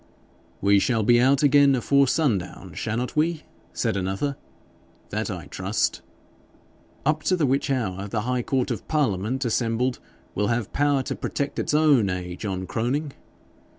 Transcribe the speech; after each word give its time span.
'We 0.61 0.79
shall 0.79 1.03
be 1.03 1.21
out 1.21 1.43
again 1.43 1.75
afore 1.75 2.07
sundown, 2.07 2.73
shannot 2.73 3.15
we?' 3.15 3.43
said 3.71 3.95
another. 3.95 4.35
'That 5.11 5.29
I 5.29 5.45
trust.' 5.45 6.01
'Up 7.05 7.21
to 7.21 7.35
the 7.35 7.45
which 7.45 7.69
hour 7.69 8.07
the 8.07 8.21
High 8.21 8.41
Court 8.41 8.71
of 8.71 8.87
Parliament 8.87 9.45
assembled 9.45 9.99
will 10.33 10.47
have 10.47 10.73
power 10.73 11.03
to 11.03 11.15
protect 11.15 11.59
its 11.59 11.75
own 11.75 12.09
eh, 12.09 12.33
John 12.33 12.65
Croning?' 12.65 13.13